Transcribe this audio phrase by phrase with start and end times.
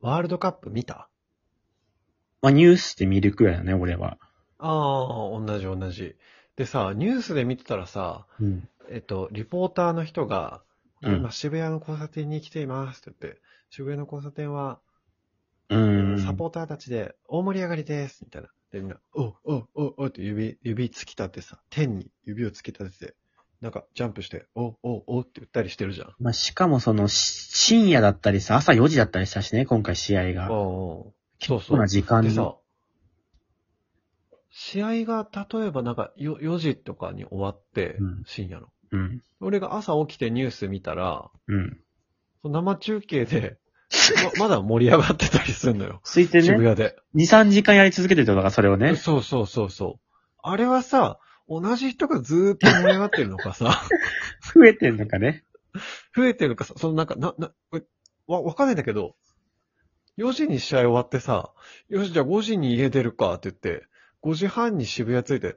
[0.00, 1.08] ワールドカップ見た？
[2.42, 4.18] まあニュースで見るくらいだね、俺は。
[4.58, 6.16] ああ、同じ同じ。
[6.56, 8.68] でさ、ニュースで見てたらさ、うん。
[8.90, 10.62] えっと、リポーターの人が、
[11.02, 14.80] うん今渋谷の交差点に来ていますって言って、渋谷の交差点は、
[15.68, 16.22] うん。
[16.24, 18.48] サポーターたちで大盛り上がりです、みたいな。
[18.72, 23.14] で、みんな、おう、おう、おう、おうって指、指突き立てさ、天に指を突き立てて、
[23.60, 26.14] なんかジャンプして、おう、おう、おうって言ったりしてるじゃん。
[26.20, 30.52] まあしかもその、し深夜だったりさ、朝4時だったりしたしね、今回試合が。
[30.52, 32.28] おそうそう構な時間に。
[32.30, 32.56] でさ、
[34.50, 38.68] 試合が例えばなんかよ4時とかに終わって、うん深夜の。
[38.92, 39.22] うん。
[39.40, 41.80] 俺が朝起きてニュース見たら、うん。
[42.44, 43.58] 生中継で、
[44.38, 46.00] ままだ盛り上がってたりするのよ。
[46.04, 46.96] ついてね、渋谷で。
[47.14, 48.96] 2、3時間やり続けてるとだから、それをね。
[48.96, 50.18] そうそうそうそう。
[50.42, 51.18] あれはさ、
[51.48, 53.82] 同じ人がずーっと盛り上がってるのかさ、
[54.54, 55.44] 増えてんのかね。
[56.14, 57.82] 増えてるのかさ、そのなんか、な、な、え
[58.26, 59.14] わ、わかんないんだけど、
[60.18, 61.52] 4時に試合終わってさ、
[61.88, 63.86] よし、じゃあ5時に家出るかって言って、
[64.22, 65.56] 5時半に渋谷着いて、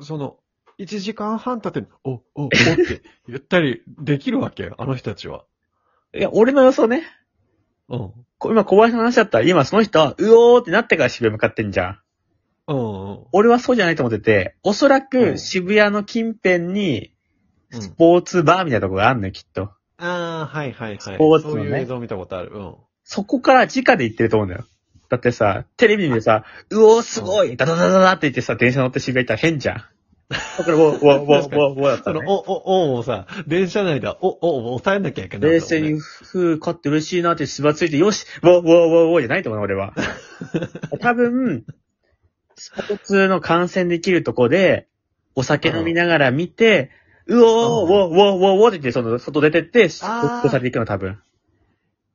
[0.00, 0.38] その、
[0.78, 4.70] 1時間半経って、お、お、おって言ったりできるわけ？
[4.76, 5.44] あの人たちは。
[6.14, 7.04] いや、俺の予想ね。
[7.88, 8.12] うん。
[8.38, 12.00] こ今小林の話だったら、今その人は、うおーってなってから渋谷向かってんじゃん。
[12.68, 13.18] うんうん。
[13.32, 17.10] 俺はそうじゃないと思ってて、おそらうくん渋谷の近辺に、
[17.72, 19.70] うんスポーツバーみたいなとこがあるのよ、きっと。
[19.98, 20.98] ああ、はいはいはい。
[21.00, 22.52] スポーツのねそういう映像見たことある。
[22.54, 22.74] うん。
[23.02, 24.64] そこから直で行ってると思うんだよ。
[25.08, 29.84] だってさ、テレビでさ、うおーすごいダダダダダって言ってさ、電車乗って渋谷行ったら変じゃん。
[30.28, 32.26] だから、ウォー、ウォー、ウォー、ウォー、ウォーだったその、ね。
[32.28, 39.94] お、お、おをさ、電車内では、お、おを抑えなきゃいけない、冷静に、ふう、勝って嬉しいなってしばついて、よし、ウォー、ウォー、ウォー、ウォーじゃないと思うな、俺は。
[41.00, 41.64] 多分、
[42.56, 44.88] スポーツの観戦できるとこで、
[45.34, 46.90] お酒飲みながら見て、
[47.26, 51.20] うおー、ウォー、ウォー、ウォー、ウォーって言って、その、外出てって、あー起こされていくの、多分。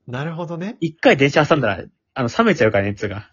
[0.08, 0.78] なるほどね。
[0.80, 3.30] 一回電車挟んだら、あの、冷めちゃうから、熱が。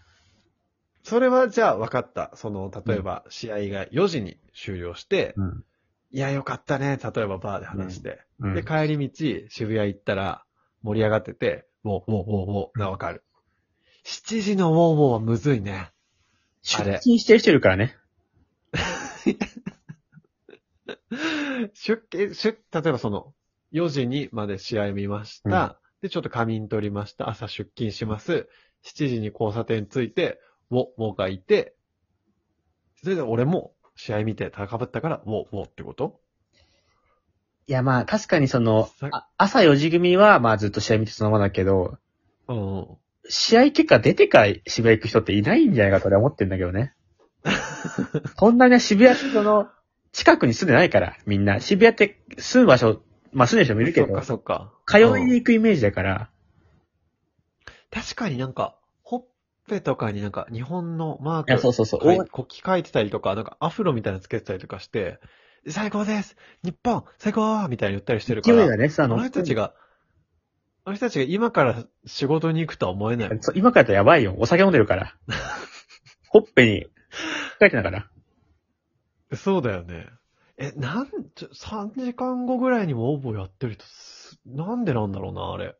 [1.03, 2.31] それはじゃあ分かった。
[2.35, 5.63] その、例えば、試合が4時に終了して、うん。
[6.11, 6.99] いや、よかったね。
[7.01, 8.21] 例えばバーで話して。
[8.39, 10.43] うんで、帰り道、渋谷行ったら、
[10.83, 13.23] 盛り上がってて、ウォー、ウォー、ウォー、ウォー、が分かる。
[14.05, 15.91] 7時のウォー、ウォーはむずいね。
[16.69, 17.97] 出勤してる人いるからね。
[21.73, 23.33] 出勤、出、例えばその、
[23.71, 25.79] 4時にまで試合見ました。
[26.01, 27.29] で、ちょっと仮眠取りました。
[27.29, 28.47] 朝出勤します。
[28.83, 30.39] 7時に交差点ついて、
[30.71, 31.75] ウォ、ウォがいて、
[33.03, 36.21] それで俺も試合見て高ぶったから、ウォ、ウォってこと？
[37.67, 38.89] いや、まあ、確かにその
[39.37, 41.97] 朝4時組は、まあずっと試合見てそのままだけど、
[42.47, 42.87] うんうん。
[43.29, 46.93] 試合結果出てから渋谷行く人っていないんじゃないかと俺は思ってんだけどね。
[48.37, 49.69] そんなね、渋谷ってその、
[50.11, 51.59] 近くに住んでないから、みんな。
[51.59, 53.01] 渋谷って住む場所、
[53.31, 54.73] まあ住んでる人もいるけどそっか、そっか。
[54.87, 56.29] 通いうんに行くイメージだから、
[57.91, 59.25] 確かになんか、ほっ
[59.67, 62.07] ぺとかになんか日本のマーク、そうそうそう。
[62.07, 65.19] はいお国旗書いてたりとか、なんかアフロみたいなのつけてたりとかして、
[65.67, 68.57] 最高です日本最高みたいに言ったりしてるから。
[68.57, 69.88] 勢いがね、さ、あの人たちが、あ
[70.89, 73.37] の人たちが今から仕事に行くとは思えない。
[73.41, 74.35] そう今からやったらやばいよ。
[74.37, 75.15] お酒飲んでるから。
[76.29, 76.87] ほっぺに
[77.59, 78.09] 書いてたから。
[79.33, 80.07] そうだよね。
[80.57, 85.75] え、なん、ちょ、3時間後ぐらいにも応募やってる人す、なんでなんだろうな、あれ。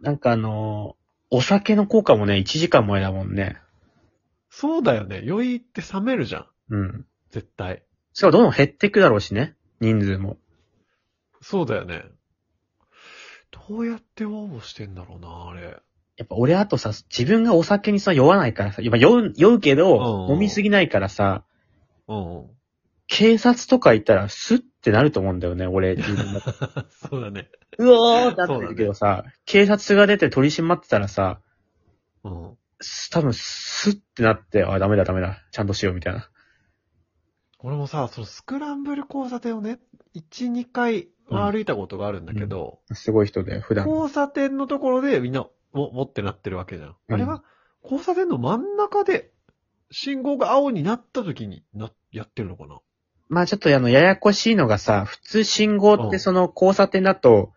[0.00, 1.00] なんかあのー
[1.32, 3.56] お酒の効果もね、1時間前だもんね。
[4.48, 5.22] そうだよね。
[5.24, 6.46] 酔いって冷めるじゃん。
[6.70, 7.06] うん。
[7.30, 7.84] 絶対。
[8.12, 9.54] しかもどんどん減っていくだろうしね。
[9.80, 10.38] 人数も。
[11.40, 12.02] そうだよね。
[13.50, 15.76] どうやって応募してんだろうな、あれ。
[16.16, 21.44] やっぱ俺あとさ、自分がお酒にさ、酔わないからさ、今酔う、酔うけど、うん飲みすぎないからさ、
[22.08, 22.50] うん。
[23.06, 25.96] 警察とか行ったらスッってなると思うんだよね、俺。
[25.96, 26.52] 自分だと
[27.08, 27.48] そうだね。
[27.78, 31.40] うおーってなってるけどさ、警察が出て取り締まってたらさ、
[32.22, 32.56] うん。
[32.80, 36.28] す多分スッってなって、あ、ダメだダメだ、ちゃんとしようみたいな。
[37.62, 39.78] 俺もさ、そのスクランブル交差点をね、
[40.14, 43.86] 1、2回歩いたことがあるんだけど、すごい人だよ、普段。
[43.88, 46.96] 交差点のところでみんな、も、もってなってるわけじゃん。
[47.08, 47.44] あれは、
[47.82, 49.30] 交差点の真ん中で、
[49.90, 52.80] 信号が青になった時にな、やってるのかな？
[53.28, 56.10] まあちょっとあの、ややこしいのがさ、普通信号っうん。
[56.10, 57.52] てその交差点だと、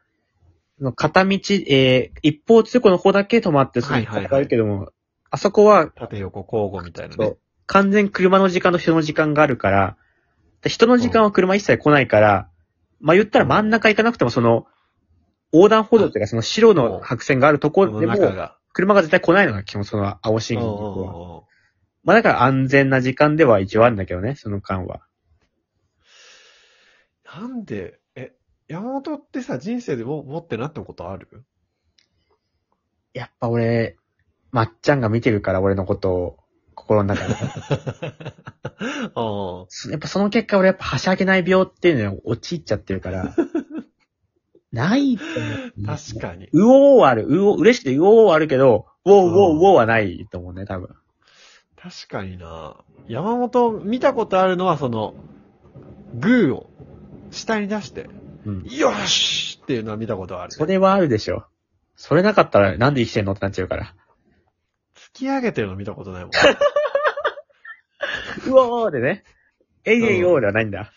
[0.77, 4.92] その片道、えー、一方通行の方だけ止まって、そのはいはいあるけども、
[5.30, 7.38] あそこは、縦横交互みたいなね。
[7.66, 10.02] 完全車の時間と人の時間があるから、で
[10.69, 12.50] 人の時間は車一切来ないから、
[13.00, 14.65] まあ言ったら真ん中行かなくてもその、
[15.51, 18.15] 横断歩道っていうかその白の白線があるところでも。
[18.75, 21.45] 車が絶対来ないのが基本その青信号
[22.04, 25.01] まあだから安全な時間では一応あるんだけどね、その間は。
[27.24, 28.33] なんで、え、
[28.68, 31.45] 山本ってさ、人生でも、もってなったことある？
[33.13, 33.95] やっぱ俺、
[34.51, 36.38] まっちゃんが見てるから、俺のことを、
[36.74, 37.36] 心の中で。
[39.16, 43.36] おやっぱその結果俺やっぱはしゃげない病っていうのに陥っちゃってるから、
[44.74, 45.98] ないと思う。
[45.98, 46.50] 確かに。
[46.52, 47.25] うおーはある。
[47.28, 50.90] うお、嬉しくてうおーはあるけど、ウォーウォーウォーはないと思うね、多分。
[51.78, 52.78] 確かにな。
[53.08, 55.14] 山本見たことあるのは、その、
[56.16, 56.70] グーを
[57.30, 58.10] 下に出して、
[58.46, 58.64] うん。
[58.64, 60.52] よーしっていうのは見たことある。
[60.52, 61.46] それはあるでしょ。
[61.96, 63.94] それなかったらなんで生きてんのってなっちゃうから。
[65.13, 66.31] 突き上げてるの見たことないもん。
[68.50, 69.24] うおーでね。
[69.86, 70.92] えいえいおーではないんだ。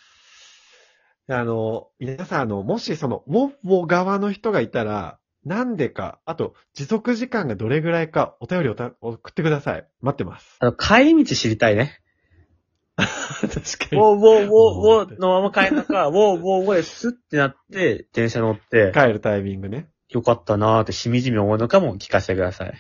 [1.29, 9.87] あの、皆さん、あの、もしその、ウォッウォ側の人がいたら、なんでか、あと、持続時間がどれぐらいか、お便りをた送ってください。
[10.01, 10.57] 待ってます。
[10.61, 12.01] あの、帰り道知りたいね。
[12.97, 19.91] 確かウォーウォーウォーウォーのまま帰るのか、ウォーウォーウォーでスッてなって、電車乗って、帰るタイミングね。
[20.09, 22.75] よかったなーってしみじみ思うのかも聞かせてください。